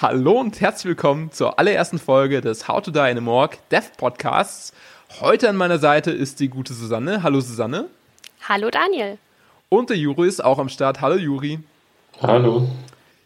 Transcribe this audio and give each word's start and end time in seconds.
Hallo 0.00 0.38
und 0.38 0.60
herzlich 0.60 0.84
willkommen 0.84 1.32
zur 1.32 1.58
allerersten 1.58 1.98
Folge 1.98 2.40
des 2.40 2.68
How 2.68 2.80
to 2.80 2.92
Die 2.92 3.10
in 3.10 3.18
a 3.18 3.20
Morgue 3.20 3.58
Death 3.72 3.96
Podcasts. 3.96 4.72
Heute 5.20 5.48
an 5.48 5.56
meiner 5.56 5.80
Seite 5.80 6.12
ist 6.12 6.38
die 6.38 6.46
gute 6.46 6.72
Susanne. 6.72 7.24
Hallo 7.24 7.40
Susanne. 7.40 7.86
Hallo 8.48 8.70
Daniel. 8.70 9.18
Und 9.68 9.90
der 9.90 9.96
Juri 9.96 10.28
ist 10.28 10.44
auch 10.44 10.60
am 10.60 10.68
Start. 10.68 11.00
Hallo 11.00 11.16
Juri. 11.16 11.58
Hallo. 12.22 12.68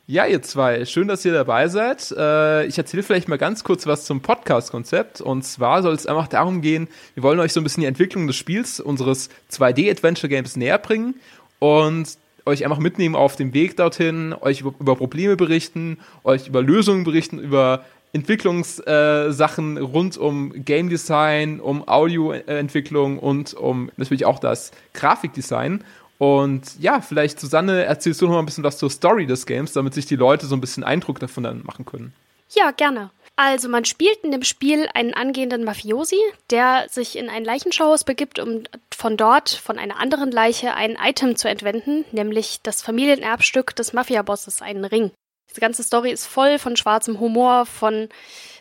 Ja, 0.07 0.25
ihr 0.25 0.41
zwei, 0.41 0.87
schön, 0.87 1.09
dass 1.09 1.27
ihr 1.27 1.35
dabei 1.35 1.69
seid. 1.69 2.11
Äh, 2.11 2.65
ich 2.65 2.79
erzähle 2.79 3.03
vielleicht 3.03 3.29
mal 3.29 3.37
ganz 3.37 3.65
kurz 3.65 3.87
was 3.87 4.07
zum 4.07 4.23
Podcast-Konzept. 4.23 5.21
Und 5.21 5.43
zwar 5.43 5.83
soll 5.83 5.93
es 5.93 6.07
einfach 6.07 6.29
darum 6.29 6.63
gehen, 6.63 6.89
wir 7.13 7.23
wollen 7.23 7.39
euch 7.41 7.53
so 7.53 7.61
ein 7.61 7.65
bisschen 7.65 7.83
die 7.83 7.87
Entwicklung 7.87 8.27
des 8.27 8.37
Spiels, 8.37 8.81
unseres 8.81 9.29
2D-Adventure-Games 9.51 10.57
näher 10.57 10.79
bringen. 10.79 11.17
Und 11.59 12.17
euch 12.47 12.65
einfach 12.65 12.79
mitnehmen 12.79 13.15
auf 13.15 13.37
dem 13.37 13.55
Weg 13.55 13.77
dorthin, 13.77 14.35
euch 14.41 14.61
über, 14.61 14.75
über 14.79 14.97
Probleme 14.97 15.37
berichten, 15.37 15.99
euch 16.25 16.49
über 16.49 16.63
Lösungen 16.63 17.05
berichten, 17.05 17.39
über 17.39 17.85
Entwicklungssachen 18.13 19.77
äh, 19.77 19.81
rund 19.81 20.19
um 20.19 20.53
Game 20.65 20.91
Design, 20.91 21.61
um 21.61 21.89
Audioentwicklung 21.89 23.19
und 23.19 23.55
um 23.55 23.91
natürlich 23.97 24.27
auch 24.27 24.39
das 24.39 24.73
Grafikdesign. 24.93 25.83
Und 26.19 26.79
ja, 26.79 27.01
vielleicht 27.01 27.41
Susanne, 27.41 27.85
erzählst 27.85 28.21
du 28.21 28.27
noch 28.27 28.35
mal 28.35 28.39
ein 28.39 28.47
bisschen 28.47 28.65
was 28.65 28.79
zur 28.79 28.91
Story 28.91 29.27
des 29.27 29.47
Games, 29.47 29.73
damit 29.73 29.95
sich 29.95 30.07
die 30.07 30.17
Leute 30.17 30.47
so 30.47 30.55
ein 30.55 30.61
bisschen 30.61 30.85
Eindruck 30.85 31.19
davon 31.19 31.43
dann 31.43 31.63
machen 31.65 31.85
können. 31.85 32.13
Ja, 32.51 32.71
gerne. 32.71 33.11
Also 33.37 33.69
man 33.69 33.85
spielt 33.85 34.19
in 34.23 34.31
dem 34.31 34.43
Spiel 34.43 34.89
einen 34.95 35.15
angehenden 35.15 35.65
Mafiosi, 35.65 36.21
der 36.51 36.87
sich 36.91 37.17
in 37.17 37.29
ein 37.31 37.45
Leichenschauhaus 37.45 38.05
begibt, 38.05 38.39
um 38.39 38.65
von 38.95 39.17
dort, 39.17 39.49
von 39.51 39.79
einer 39.79 39.99
anderen 39.99 40.31
Leiche, 40.31 40.75
ein 40.75 40.99
Item 41.03 41.37
zu 41.37 41.49
entwenden, 41.49 42.05
nämlich 42.13 42.61
das 42.63 42.83
Familienerbstück 42.83 43.75
des 43.75 43.95
Mafiabosses, 43.95 44.61
einen 44.61 44.85
Ring. 44.85 45.11
Diese 45.51 45.61
ganze 45.61 45.83
Story 45.83 46.11
ist 46.11 46.27
voll 46.27 46.59
von 46.59 46.77
schwarzem 46.77 47.21
Humor, 47.21 47.67
von 47.67 48.09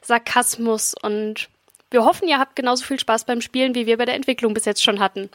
Sarkasmus 0.02 0.96
und 1.02 1.50
wir 1.90 2.06
hoffen, 2.06 2.28
ihr 2.28 2.40
habt 2.40 2.56
genauso 2.56 2.86
viel 2.86 3.00
Spaß 3.00 3.26
beim 3.26 3.42
Spielen, 3.42 3.76
wie 3.76 3.86
wir 3.86 3.98
bei 3.98 4.06
der 4.06 4.16
Entwicklung 4.16 4.54
bis 4.54 4.66
jetzt 4.66 4.84
schon 4.84 5.02
hatten. 5.02 5.30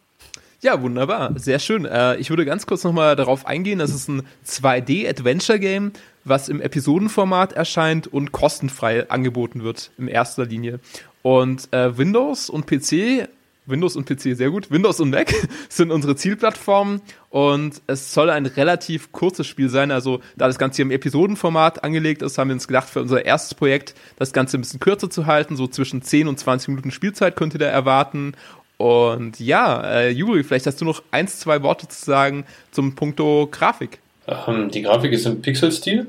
Ja, 0.63 0.81
wunderbar. 0.81 1.33
Sehr 1.39 1.59
schön. 1.59 1.85
Äh, 1.85 2.17
ich 2.17 2.31
würde 2.31 2.47
ganz 2.47 2.67
kurz 2.67 2.83
nochmal 2.83 3.15
darauf 3.15 3.47
eingehen. 3.47 3.79
Das 3.79 3.91
ist 3.91 4.09
ein 4.09 4.27
2D-Adventure-Game, 4.47 5.93
was 6.27 6.49
im 6.49 6.61
Episodenformat 6.61 7.53
erscheint 7.53 8.07
und 8.07 8.33
kostenfrei 8.33 9.09
angeboten 9.09 9.63
wird 9.63 9.91
in 9.97 10.09
erster 10.09 10.45
Linie. 10.45 10.81
Und 11.23 11.73
äh, 11.73 11.97
Windows 11.97 12.51
und 12.51 12.67
PC, 12.67 13.29
Windows 13.67 13.97
und 13.97 14.07
PC 14.07 14.37
sehr 14.37 14.51
gut, 14.51 14.71
Windows 14.71 15.01
und 15.01 15.11
Mac 15.11 15.33
sind 15.69 15.91
unsere 15.91 16.17
Zielplattformen 16.17 17.01
und 17.31 17.83
es 17.87 18.15
soll 18.15 18.31
ein 18.31 18.47
relativ 18.47 19.13
kurzes 19.13 19.47
Spiel 19.47 19.69
sein. 19.69 19.91
Also 19.91 20.21
da 20.37 20.47
das 20.47 20.59
Ganze 20.59 20.77
hier 20.77 20.85
im 20.85 20.91
Episodenformat 20.91 21.85
angelegt 21.85 22.23
ist, 22.23 22.39
haben 22.39 22.49
wir 22.49 22.55
uns 22.55 22.69
gedacht, 22.69 22.89
für 22.89 23.01
unser 23.01 23.25
erstes 23.25 23.55
Projekt 23.55 23.95
das 24.17 24.33
Ganze 24.33 24.59
ein 24.59 24.61
bisschen 24.61 24.81
kürzer 24.81 25.11
zu 25.11 25.27
halten. 25.27 25.57
So 25.57 25.67
zwischen 25.67 26.03
10 26.03 26.29
und 26.29 26.39
20 26.39 26.69
Minuten 26.69 26.91
Spielzeit 26.91 27.37
könnt 27.37 27.55
ihr 27.55 27.61
da 27.61 27.67
erwarten. 27.67 28.35
Und 28.77 29.41
ja, 29.41 29.83
äh, 29.83 30.11
Juri, 30.11 30.45
vielleicht 30.45 30.67
hast 30.67 30.81
du 30.81 30.85
noch 30.85 31.03
eins, 31.11 31.41
zwei 31.41 31.63
Worte 31.63 31.89
zu 31.89 32.05
sagen 32.05 32.45
zum 32.71 32.95
Punkto 32.95 33.49
Grafik. 33.51 33.99
Ähm, 34.27 34.71
die 34.71 34.83
Grafik 34.83 35.13
ist 35.13 35.27
im 35.27 35.41
Pixel-Stil. 35.41 36.09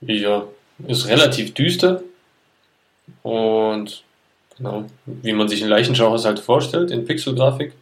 Ja, 0.00 0.44
ist 0.86 1.08
relativ 1.08 1.54
düster. 1.54 2.02
Und 3.22 4.02
genau, 4.56 4.84
wie 5.06 5.32
man 5.32 5.48
sich 5.48 5.62
ein 5.62 5.68
Leichenschauhaus 5.68 6.24
halt 6.24 6.40
vorstellt, 6.40 6.90
in 6.90 7.04
Pixel-Grafik. 7.04 7.72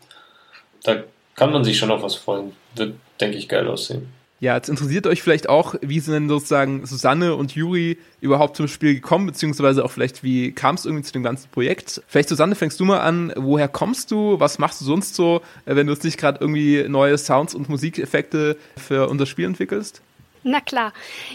Da 0.84 1.03
kann 1.34 1.53
man 1.53 1.64
sich 1.64 1.78
schon 1.78 1.91
auf 1.91 2.03
was 2.03 2.14
freuen. 2.14 2.53
Wird, 2.75 2.94
denke 3.20 3.37
ich, 3.37 3.48
geil 3.48 3.67
aussehen. 3.69 4.09
Ja, 4.39 4.55
jetzt 4.55 4.69
interessiert 4.69 5.06
euch 5.06 5.22
vielleicht 5.22 5.48
auch, 5.48 5.77
wie 5.81 5.98
sind 5.98 6.12
denn 6.12 6.28
sozusagen 6.28 6.84
Susanne 6.84 7.34
und 7.34 7.55
Juri 7.55 7.97
überhaupt 8.20 8.56
zum 8.56 8.69
Spiel 8.69 8.94
gekommen, 8.94 9.25
beziehungsweise 9.25 9.83
auch 9.83 9.91
vielleicht, 9.91 10.22
wie 10.22 10.53
kam 10.53 10.75
es 10.75 10.84
irgendwie 10.84 11.05
zu 11.05 11.12
dem 11.14 11.22
ganzen 11.22 11.48
Projekt? 11.50 12.03
Vielleicht, 12.06 12.28
Susanne, 12.28 12.54
fängst 12.54 12.78
du 12.78 12.84
mal 12.84 13.00
an. 13.00 13.33
Woher 13.34 13.66
kommst 13.66 14.10
du? 14.10 14.38
Was 14.38 14.59
machst 14.59 14.83
du 14.83 14.84
sonst 14.84 15.15
so, 15.15 15.41
äh, 15.65 15.75
wenn 15.75 15.87
du 15.87 15.94
jetzt 15.94 16.04
nicht 16.04 16.19
gerade 16.19 16.38
irgendwie 16.38 16.84
neue 16.87 17.16
Sounds 17.16 17.54
und 17.54 17.71
Musikeffekte 17.71 18.59
für 18.77 19.09
unser 19.09 19.25
Spiel 19.25 19.47
entwickelst? 19.47 20.03
Na 20.49 20.61
klar. 20.61 20.93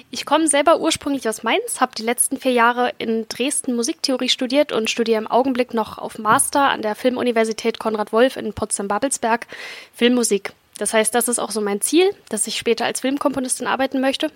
Ich 0.10 0.26
komme 0.26 0.48
selber 0.48 0.80
ursprünglich 0.80 1.28
aus 1.28 1.44
Mainz, 1.44 1.82
habe 1.82 1.92
die 1.98 2.02
letzten 2.02 2.38
vier 2.38 2.54
Jahre 2.54 2.94
in 2.98 3.28
Dresden 3.28 3.76
Musiktheorie 3.76 4.30
studiert 4.30 4.72
und 4.72 4.90
studiere 4.90 5.20
im 5.20 5.28
Augenblick 5.28 5.74
noch 5.74 5.98
auf 5.98 6.18
Master 6.18 6.70
an 6.70 6.82
der 6.82 6.96
Filmuniversität 6.96 7.78
Konrad 7.78 8.14
Wolf 8.14 8.38
in 8.38 8.54
Potsdam-Babelsberg 8.54 9.48
Filmmusik. 9.94 10.54
Das 10.78 10.94
heißt, 10.94 11.14
das 11.14 11.28
ist 11.28 11.40
auch 11.40 11.52
so 11.52 11.60
mein 11.60 11.82
Ziel, 11.82 12.10
dass 12.30 12.48
ich 12.48 12.58
später 12.58 12.86
als 12.86 13.02
Filmkomponistin 13.02 13.68
arbeiten 13.68 14.00
möchte. 14.00 14.32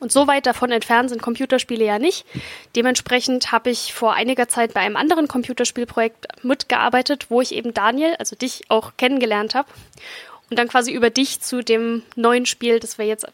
Und 0.00 0.10
so 0.10 0.26
weit 0.26 0.46
davon 0.46 0.72
entfernt 0.72 1.10
sind 1.10 1.22
Computerspiele 1.22 1.84
ja 1.84 2.00
nicht. 2.00 2.26
Dementsprechend 2.74 3.52
habe 3.52 3.70
ich 3.70 3.94
vor 3.94 4.14
einiger 4.14 4.48
Zeit 4.48 4.74
bei 4.74 4.80
einem 4.80 4.96
anderen 4.96 5.28
Computerspielprojekt 5.28 6.44
mitgearbeitet, 6.44 7.26
wo 7.28 7.40
ich 7.40 7.54
eben 7.54 7.72
Daniel, 7.72 8.16
also 8.18 8.34
dich, 8.34 8.64
auch 8.68 8.94
kennengelernt 8.96 9.54
habe. 9.54 9.68
Und 10.52 10.58
dann 10.58 10.68
quasi 10.68 10.92
über 10.92 11.08
dich 11.08 11.40
zu 11.40 11.62
dem 11.62 12.02
neuen 12.14 12.44
Spiel, 12.44 12.78
das 12.78 12.98
wir 12.98 13.06
jetzt 13.06 13.26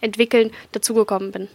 entwickeln, 0.00 0.52
dazugekommen 0.72 1.30
bin. 1.30 1.48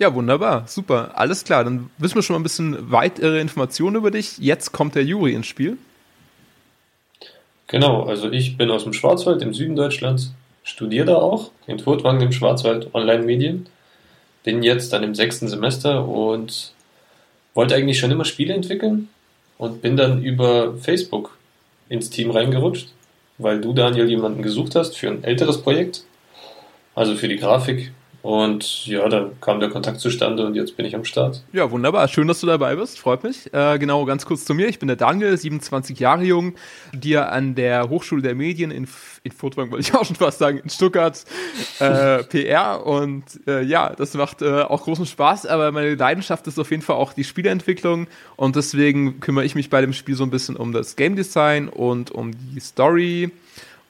Ja, 0.00 0.12
wunderbar, 0.12 0.66
super, 0.66 1.12
alles 1.14 1.44
klar. 1.44 1.62
Dann 1.62 1.88
wissen 1.98 2.16
wir 2.16 2.22
schon 2.22 2.34
mal 2.34 2.40
ein 2.40 2.42
bisschen 2.42 2.90
weitere 2.90 3.40
Informationen 3.40 3.94
über 3.94 4.10
dich. 4.10 4.38
Jetzt 4.38 4.72
kommt 4.72 4.96
der 4.96 5.04
Juri 5.04 5.34
ins 5.34 5.46
Spiel. 5.46 5.78
Genau, 7.68 8.02
also 8.02 8.28
ich 8.28 8.56
bin 8.56 8.72
aus 8.72 8.82
dem 8.82 8.92
Schwarzwald 8.92 9.40
im 9.40 9.54
Süden 9.54 9.76
Deutschlands, 9.76 10.32
studiere 10.64 11.06
da 11.06 11.14
auch 11.14 11.52
in 11.68 11.78
Furtwangen 11.78 12.22
im 12.22 12.32
Schwarzwald 12.32 12.92
Online-Medien, 12.92 13.68
bin 14.42 14.64
jetzt 14.64 14.92
dann 14.92 15.04
im 15.04 15.14
sechsten 15.14 15.46
Semester 15.46 16.08
und 16.08 16.72
wollte 17.54 17.76
eigentlich 17.76 18.00
schon 18.00 18.10
immer 18.10 18.24
Spiele 18.24 18.52
entwickeln 18.52 19.10
und 19.58 19.80
bin 19.80 19.96
dann 19.96 20.24
über 20.24 20.74
Facebook 20.78 21.38
ins 21.88 22.10
Team 22.10 22.32
reingerutscht, 22.32 22.88
weil 23.38 23.60
du, 23.60 23.72
Daniel, 23.72 24.08
jemanden 24.08 24.42
gesucht 24.42 24.74
hast 24.74 24.96
für 24.96 25.08
ein 25.08 25.24
älteres 25.24 25.62
Projekt, 25.62 26.04
also 26.94 27.14
für 27.14 27.28
die 27.28 27.36
Grafik 27.36 27.92
und 28.24 28.86
ja, 28.86 29.06
dann 29.06 29.38
kam 29.42 29.60
der 29.60 29.68
Kontakt 29.68 30.00
zustande 30.00 30.46
und 30.46 30.54
jetzt 30.54 30.78
bin 30.78 30.86
ich 30.86 30.94
am 30.94 31.04
Start. 31.04 31.42
Ja, 31.52 31.70
wunderbar. 31.70 32.08
Schön, 32.08 32.26
dass 32.26 32.40
du 32.40 32.46
dabei 32.46 32.74
bist. 32.74 32.98
Freut 32.98 33.22
mich. 33.22 33.52
Äh, 33.52 33.78
genau, 33.78 34.06
ganz 34.06 34.24
kurz 34.24 34.46
zu 34.46 34.54
mir. 34.54 34.66
Ich 34.68 34.78
bin 34.78 34.86
der 34.86 34.96
Daniel, 34.96 35.36
27 35.36 35.98
Jahre 35.98 36.22
jung, 36.22 36.54
dir 36.94 37.30
an 37.30 37.54
der 37.54 37.90
Hochschule 37.90 38.22
der 38.22 38.34
Medien 38.34 38.70
in, 38.70 38.88
in 39.24 39.30
Furtwangen, 39.32 39.70
wollte 39.70 39.86
ich 39.86 39.94
auch 39.94 40.06
schon 40.06 40.16
fast 40.16 40.38
sagen, 40.38 40.56
in 40.56 40.70
Stuttgart 40.70 41.22
äh, 41.80 42.22
PR. 42.30 42.86
Und 42.86 43.24
äh, 43.46 43.60
ja, 43.60 43.90
das 43.90 44.14
macht 44.14 44.40
äh, 44.40 44.62
auch 44.62 44.84
großen 44.84 45.04
Spaß, 45.04 45.44
aber 45.44 45.70
meine 45.70 45.94
Leidenschaft 45.94 46.46
ist 46.46 46.58
auf 46.58 46.70
jeden 46.70 46.82
Fall 46.82 46.96
auch 46.96 47.12
die 47.12 47.24
Spieleentwicklung. 47.24 48.06
Und 48.36 48.56
deswegen 48.56 49.20
kümmere 49.20 49.44
ich 49.44 49.54
mich 49.54 49.68
bei 49.68 49.82
dem 49.82 49.92
Spiel 49.92 50.14
so 50.14 50.24
ein 50.24 50.30
bisschen 50.30 50.56
um 50.56 50.72
das 50.72 50.96
Game 50.96 51.14
Design 51.14 51.68
und 51.68 52.10
um 52.10 52.30
die 52.32 52.60
Story 52.60 53.32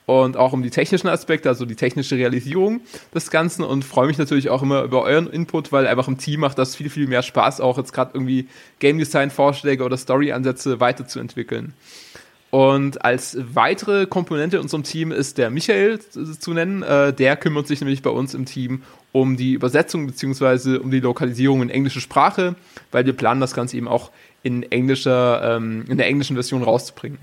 und 0.06 0.36
auch 0.36 0.52
um 0.52 0.62
die 0.62 0.70
technischen 0.70 1.08
Aspekte, 1.08 1.48
also 1.48 1.64
die 1.64 1.76
technische 1.76 2.16
Realisierung 2.16 2.80
des 3.14 3.30
Ganzen 3.30 3.62
und 3.64 3.84
freue 3.84 4.06
mich 4.06 4.18
natürlich 4.18 4.50
auch 4.50 4.62
immer 4.62 4.82
über 4.82 5.02
euren 5.02 5.28
Input, 5.28 5.72
weil 5.72 5.86
einfach 5.86 6.08
im 6.08 6.18
Team 6.18 6.40
macht 6.40 6.58
das 6.58 6.76
viel, 6.76 6.90
viel 6.90 7.06
mehr 7.06 7.22
Spaß, 7.22 7.60
auch 7.60 7.78
jetzt 7.78 7.92
gerade 7.92 8.10
irgendwie 8.14 8.48
Game 8.80 8.98
Design 8.98 9.30
Vorschläge 9.30 9.82
oder 9.84 9.96
Story 9.96 10.32
Ansätze 10.32 10.80
weiterzuentwickeln. 10.80 11.72
Und 12.50 13.04
als 13.04 13.36
weitere 13.52 14.06
Komponente 14.06 14.58
in 14.58 14.62
unserem 14.62 14.84
Team 14.84 15.10
ist 15.10 15.38
der 15.38 15.50
Michael 15.50 15.98
zu 15.98 16.52
nennen. 16.52 16.84
Äh, 16.84 17.12
der 17.12 17.36
kümmert 17.36 17.66
sich 17.66 17.80
nämlich 17.80 18.00
bei 18.00 18.10
uns 18.10 18.32
im 18.32 18.44
Team 18.44 18.82
um 19.10 19.36
die 19.36 19.54
Übersetzung 19.54 20.06
beziehungsweise 20.06 20.80
um 20.80 20.92
die 20.92 21.00
Lokalisierung 21.00 21.62
in 21.62 21.70
englische 21.70 22.00
Sprache, 22.00 22.54
weil 22.92 23.06
wir 23.06 23.12
planen 23.12 23.40
das 23.40 23.54
Ganze 23.54 23.76
eben 23.76 23.88
auch 23.88 24.12
in 24.44 24.62
englischer, 24.70 25.56
ähm, 25.56 25.84
in 25.88 25.96
der 25.96 26.06
englischen 26.06 26.36
Version 26.36 26.62
rauszubringen. 26.62 27.18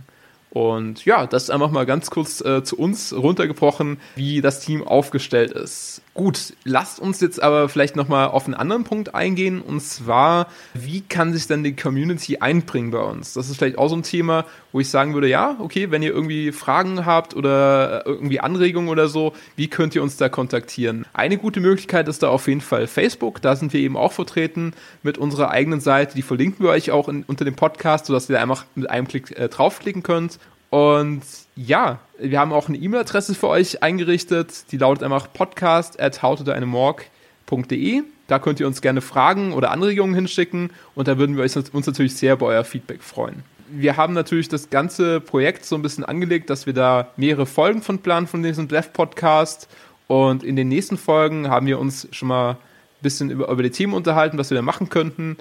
Und 0.52 1.06
ja, 1.06 1.28
das 1.28 1.44
ist 1.44 1.50
einfach 1.50 1.72
mal 1.72 1.86
ganz 1.86 2.10
kurz 2.10 2.42
äh, 2.42 2.62
zu 2.62 2.78
uns 2.78 3.14
runtergebrochen, 3.14 4.00
wie 4.16 4.42
das 4.42 4.60
Team 4.60 4.86
aufgestellt 4.86 5.52
ist. 5.52 6.02
Gut, 6.14 6.54
lasst 6.66 7.00
uns 7.00 7.22
jetzt 7.22 7.42
aber 7.42 7.70
vielleicht 7.70 7.96
nochmal 7.96 8.28
auf 8.28 8.44
einen 8.46 8.54
anderen 8.54 8.84
Punkt 8.84 9.16
eingehen, 9.16 9.62
und 9.62 9.80
zwar, 9.80 10.48
wie 10.74 11.00
kann 11.00 11.32
sich 11.32 11.48
denn 11.48 11.64
die 11.64 11.74
Community 11.74 12.40
einbringen 12.40 12.92
bei 12.92 13.00
uns? 13.00 13.32
Das 13.32 13.50
ist 13.50 13.56
vielleicht 13.56 13.78
auch 13.78 13.88
so 13.88 13.96
ein 13.96 14.04
Thema, 14.04 14.44
wo 14.74 14.82
ich 14.82 14.90
sagen 14.90 15.14
würde, 15.14 15.30
ja, 15.30 15.56
okay, 15.60 15.90
wenn 15.90 16.04
ihr 16.04 16.12
irgendwie 16.12 16.52
Fragen 16.52 17.06
habt 17.06 17.34
oder 17.34 18.06
irgendwie 18.06 18.42
Anregungen 18.42 18.90
oder 18.90 19.08
so, 19.08 19.32
wie 19.56 19.70
könnt 19.70 19.96
ihr 19.96 20.04
uns 20.04 20.18
da 20.18 20.28
kontaktieren? 20.28 21.06
Eine 21.14 21.38
gute 21.38 21.62
Möglichkeit 21.62 22.10
ist 22.10 22.24
da 22.24 22.28
auf 22.28 22.50
jeden 22.50 22.60
Fall 22.60 22.88
Facebook, 22.88 23.42
da 23.42 23.56
sind 23.56 23.72
wir 23.72 23.80
eben 23.80 23.96
auch 23.96 24.12
vertreten 24.12 24.74
mit 25.04 25.18
unserer 25.18 25.50
eigenen 25.52 25.80
Seite, 25.80 26.16
die 26.16 26.24
verlinken 26.24 26.66
wir 26.66 26.72
euch 26.72 26.92
auch 26.92 27.08
in, 27.08 27.24
unter 27.24 27.46
dem 27.46 27.56
Podcast, 27.56 28.08
sodass 28.08 28.30
ihr 28.30 28.36
da 28.36 28.42
einfach 28.42 28.66
mit 28.76 28.90
einem 28.90 29.08
Klick 29.08 29.32
äh, 29.38 29.48
draufklicken 29.48 30.04
könnt. 30.04 30.40
Und 30.72 31.22
ja, 31.58 32.00
wir 32.18 32.40
haben 32.40 32.54
auch 32.54 32.70
eine 32.70 32.78
E-Mail-Adresse 32.78 33.36
für 33.36 33.50
euch 33.50 33.84
eingerichtet. 33.84 34.72
Die 34.72 34.78
lautet 34.78 35.04
einfach 35.04 35.32
podcast 35.32 36.02
at 36.02 36.24
howtodynamorg.de. 36.24 38.04
Da 38.28 38.40
könnt 38.40 38.62
ihr 38.62 38.68
uns 38.68 38.82
gerne 38.82 39.02
Fragen 39.02 39.52
oder 39.52 39.72
Anregungen 39.72 40.16
hinschicken 40.16 40.70
und 40.96 41.10
da 41.10 41.18
würden 41.18 41.36
wir 41.36 41.44
uns 41.44 41.86
natürlich 41.86 42.16
sehr 42.16 42.38
bei 42.38 42.46
euer 42.46 42.64
Feedback 42.64 43.04
freuen. 43.04 43.44
Wir 43.70 43.98
haben 43.98 44.14
natürlich 44.14 44.48
das 44.48 44.70
ganze 44.70 45.20
Projekt 45.20 45.66
so 45.66 45.76
ein 45.76 45.82
bisschen 45.82 46.06
angelegt, 46.06 46.50
dass 46.50 46.66
wir 46.66 46.74
da 46.74 47.10
mehrere 47.18 47.46
Folgen 47.46 47.82
von 47.82 48.00
planen 48.00 48.28
von 48.28 48.42
diesem 48.42 48.70
Dev 48.70 48.92
Podcast 48.94 49.68
und 50.08 50.42
in 50.42 50.56
den 50.56 50.70
nächsten 50.70 50.98
Folgen 50.98 51.50
haben 51.50 51.68
wir 51.68 51.80
uns 51.80 52.08
schon 52.12 52.30
mal 52.30 52.58
bisschen 53.02 53.30
über, 53.30 53.50
über 53.50 53.64
die 53.64 53.72
Themen 53.72 53.94
unterhalten, 53.94 54.38
was 54.38 54.50
wir 54.50 54.56
da 54.56 54.62
machen 54.62 54.88
könnten. 54.88 55.36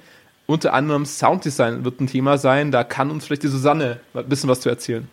Unter 0.46 0.72
anderem 0.74 1.06
Sounddesign 1.06 1.84
wird 1.84 2.00
ein 2.00 2.08
Thema 2.08 2.36
sein. 2.36 2.72
Da 2.72 2.82
kann 2.82 3.12
uns 3.12 3.26
vielleicht 3.26 3.44
die 3.44 3.48
Susanne 3.48 4.00
ein 4.14 4.28
bisschen 4.28 4.50
was 4.50 4.60
zu 4.60 4.68
erzählen. 4.68 5.06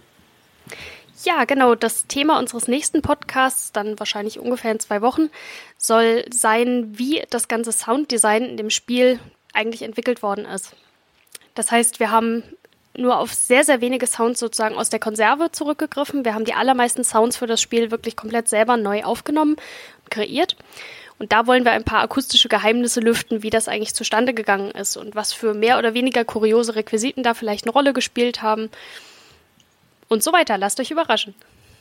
Ja, 1.23 1.45
genau. 1.45 1.75
Das 1.75 2.05
Thema 2.07 2.37
unseres 2.37 2.67
nächsten 2.67 3.01
Podcasts, 3.01 3.71
dann 3.71 3.97
wahrscheinlich 3.99 4.39
ungefähr 4.39 4.71
in 4.71 4.79
zwei 4.79 5.01
Wochen, 5.01 5.29
soll 5.77 6.25
sein, 6.31 6.97
wie 6.97 7.23
das 7.29 7.47
ganze 7.47 7.71
Sounddesign 7.71 8.43
in 8.43 8.57
dem 8.57 8.69
Spiel 8.69 9.19
eigentlich 9.53 9.81
entwickelt 9.81 10.21
worden 10.21 10.45
ist. 10.45 10.75
Das 11.55 11.71
heißt, 11.71 11.99
wir 11.99 12.11
haben 12.11 12.43
nur 12.95 13.17
auf 13.17 13.33
sehr, 13.33 13.63
sehr 13.63 13.81
wenige 13.81 14.07
Sounds 14.07 14.39
sozusagen 14.39 14.75
aus 14.75 14.89
der 14.89 14.99
Konserve 14.99 15.51
zurückgegriffen. 15.51 16.23
Wir 16.23 16.33
haben 16.33 16.45
die 16.45 16.53
allermeisten 16.53 17.03
Sounds 17.03 17.37
für 17.37 17.47
das 17.47 17.61
Spiel 17.61 17.91
wirklich 17.91 18.15
komplett 18.15 18.47
selber 18.47 18.77
neu 18.77 19.03
aufgenommen 19.03 19.55
und 20.03 20.11
kreiert. 20.11 20.55
Und 21.19 21.31
da 21.31 21.47
wollen 21.47 21.65
wir 21.65 21.71
ein 21.71 21.83
paar 21.83 22.01
akustische 22.01 22.47
Geheimnisse 22.47 22.99
lüften, 22.99 23.41
wie 23.41 23.49
das 23.49 23.67
eigentlich 23.67 23.95
zustande 23.95 24.35
gegangen 24.35 24.69
ist 24.71 24.97
und 24.97 25.15
was 25.15 25.33
für 25.33 25.55
mehr 25.55 25.79
oder 25.79 25.95
weniger 25.95 26.23
kuriose 26.25 26.75
Requisiten 26.75 27.23
da 27.23 27.33
vielleicht 27.33 27.65
eine 27.65 27.73
Rolle 27.73 27.93
gespielt 27.93 28.43
haben 28.43 28.69
und 30.07 30.23
so 30.23 30.33
weiter. 30.33 30.57
Lasst 30.57 30.79
euch 30.79 30.91
überraschen. 30.91 31.33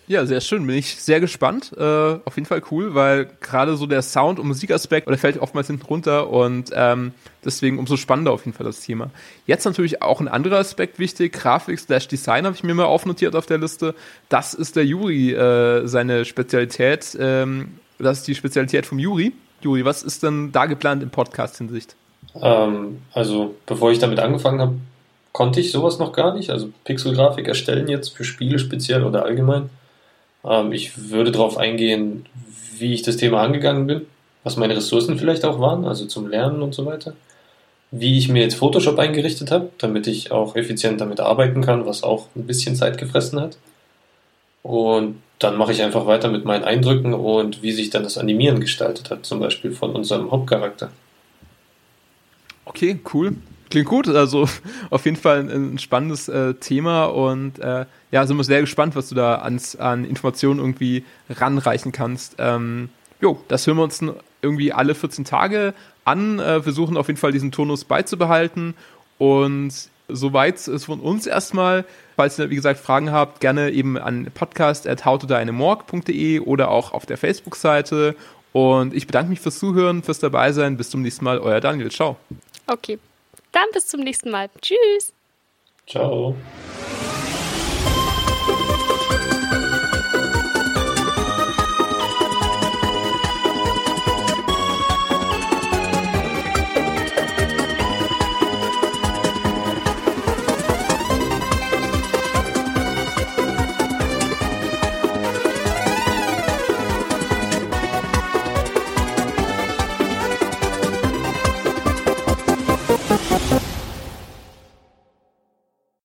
Ja, 0.08 0.24
sehr 0.24 0.40
schön. 0.40 0.66
Bin 0.66 0.76
ich 0.76 0.94
sehr 0.96 1.18
gespannt. 1.18 1.72
Äh, 1.76 1.82
auf 1.82 2.36
jeden 2.36 2.46
Fall 2.46 2.62
cool, 2.70 2.94
weil 2.94 3.28
gerade 3.40 3.76
so 3.76 3.86
der 3.86 4.02
Sound- 4.02 4.38
und 4.38 4.46
Musikaspekt, 4.46 5.08
der 5.08 5.18
fällt 5.18 5.38
oftmals 5.38 5.66
hinten 5.66 5.84
runter 5.84 6.30
und 6.30 6.70
ähm, 6.74 7.12
deswegen 7.44 7.78
umso 7.80 7.96
spannender 7.96 8.30
auf 8.30 8.44
jeden 8.44 8.56
Fall 8.56 8.66
das 8.66 8.80
Thema. 8.80 9.10
Jetzt 9.46 9.64
natürlich 9.64 10.02
auch 10.02 10.20
ein 10.20 10.28
anderer 10.28 10.58
Aspekt 10.58 11.00
wichtig. 11.00 11.32
Grafik 11.32 11.80
slash 11.80 12.06
Design 12.06 12.46
habe 12.46 12.54
ich 12.54 12.62
mir 12.62 12.74
mal 12.74 12.84
aufnotiert 12.84 13.34
auf 13.34 13.46
der 13.46 13.58
Liste. 13.58 13.96
Das 14.28 14.54
ist 14.54 14.76
der 14.76 14.86
Juri, 14.86 15.32
äh, 15.32 15.88
seine 15.88 16.24
Spezialität. 16.24 17.16
Ähm, 17.18 17.80
das 17.98 18.18
ist 18.18 18.28
die 18.28 18.36
Spezialität 18.36 18.86
vom 18.86 19.00
Juri. 19.00 19.32
Juri, 19.60 19.84
was 19.84 20.04
ist 20.04 20.22
denn 20.22 20.52
da 20.52 20.66
geplant 20.66 21.02
im 21.02 21.10
Podcast-Hinsicht? 21.10 21.96
Ähm, 22.40 22.98
also, 23.12 23.56
bevor 23.66 23.90
ich 23.90 23.98
damit 23.98 24.20
angefangen 24.20 24.60
habe, 24.60 24.74
konnte 25.36 25.60
ich 25.60 25.70
sowas 25.70 25.98
noch 25.98 26.12
gar 26.12 26.34
nicht. 26.34 26.48
Also 26.48 26.70
Pixelgrafik 26.84 27.46
erstellen 27.46 27.88
jetzt 27.88 28.16
für 28.16 28.24
Spiele 28.24 28.58
speziell 28.58 29.04
oder 29.04 29.26
allgemein. 29.26 29.68
Ähm, 30.42 30.72
ich 30.72 31.10
würde 31.10 31.30
darauf 31.30 31.58
eingehen, 31.58 32.24
wie 32.78 32.94
ich 32.94 33.02
das 33.02 33.18
Thema 33.18 33.42
angegangen 33.42 33.86
bin, 33.86 34.06
was 34.44 34.56
meine 34.56 34.74
Ressourcen 34.74 35.18
vielleicht 35.18 35.44
auch 35.44 35.60
waren, 35.60 35.84
also 35.84 36.06
zum 36.06 36.26
Lernen 36.26 36.62
und 36.62 36.74
so 36.74 36.86
weiter. 36.86 37.12
Wie 37.90 38.16
ich 38.16 38.30
mir 38.30 38.40
jetzt 38.40 38.54
Photoshop 38.54 38.98
eingerichtet 38.98 39.50
habe, 39.50 39.68
damit 39.76 40.06
ich 40.06 40.32
auch 40.32 40.56
effizient 40.56 41.02
damit 41.02 41.20
arbeiten 41.20 41.60
kann, 41.60 41.84
was 41.84 42.02
auch 42.02 42.28
ein 42.34 42.46
bisschen 42.46 42.74
Zeit 42.74 42.96
gefressen 42.96 43.38
hat. 43.38 43.58
Und 44.62 45.20
dann 45.38 45.58
mache 45.58 45.72
ich 45.72 45.82
einfach 45.82 46.06
weiter 46.06 46.30
mit 46.30 46.46
meinen 46.46 46.64
Eindrücken 46.64 47.12
und 47.12 47.62
wie 47.62 47.72
sich 47.72 47.90
dann 47.90 48.04
das 48.04 48.16
Animieren 48.16 48.60
gestaltet 48.60 49.10
hat, 49.10 49.26
zum 49.26 49.40
Beispiel 49.40 49.72
von 49.72 49.94
unserem 49.94 50.30
Hauptcharakter. 50.30 50.90
Okay, 52.64 52.98
cool. 53.12 53.36
Klingt 53.70 53.88
gut, 53.88 54.08
also 54.08 54.48
auf 54.90 55.04
jeden 55.04 55.16
Fall 55.16 55.48
ein, 55.48 55.78
spannendes 55.78 56.28
äh, 56.28 56.54
Thema 56.54 57.06
und 57.06 57.58
äh, 57.58 57.86
ja, 58.12 58.26
sind 58.26 58.36
wir 58.36 58.44
sehr 58.44 58.60
gespannt, 58.60 58.94
was 58.94 59.08
du 59.08 59.14
da 59.14 59.36
ans, 59.36 59.76
an 59.76 60.04
Informationen 60.04 60.60
irgendwie 60.60 61.04
ranreichen 61.28 61.92
kannst. 61.92 62.36
Ähm, 62.38 62.90
jo, 63.20 63.42
das 63.48 63.66
hören 63.66 63.78
wir 63.78 63.84
uns 63.84 64.00
irgendwie 64.42 64.72
alle 64.72 64.94
14 64.94 65.24
Tage 65.24 65.74
an, 66.04 66.38
äh, 66.38 66.62
versuchen 66.62 66.96
auf 66.96 67.08
jeden 67.08 67.18
Fall 67.18 67.32
diesen 67.32 67.50
Turnus 67.50 67.84
beizubehalten 67.84 68.74
und 69.18 69.72
soweit 70.08 70.68
ist 70.68 70.84
von 70.84 71.00
uns 71.00 71.26
erstmal. 71.26 71.84
Falls 72.16 72.38
ihr, 72.38 72.50
wie 72.50 72.56
gesagt, 72.56 72.80
Fragen 72.80 73.12
habt, 73.12 73.40
gerne 73.40 73.70
eben 73.70 73.96
an 73.98 74.28
podcast.hautodeinemorg.de 74.32 76.40
oder 76.40 76.70
auch 76.70 76.92
auf 76.92 77.04
der 77.04 77.18
Facebook-Seite. 77.18 78.16
Und 78.52 78.94
ich 78.94 79.06
bedanke 79.06 79.28
mich 79.30 79.40
fürs 79.40 79.58
Zuhören, 79.58 80.02
fürs 80.02 80.18
Dabeisein. 80.18 80.78
Bis 80.78 80.88
zum 80.88 81.02
nächsten 81.02 81.26
Mal, 81.26 81.38
euer 81.38 81.60
Daniel. 81.60 81.90
Ciao. 81.90 82.16
Okay. 82.66 82.98
Dann 83.56 83.70
bis 83.72 83.86
zum 83.86 84.00
nächsten 84.00 84.30
Mal. 84.30 84.50
Tschüss. 84.60 85.14
Ciao. 85.86 86.34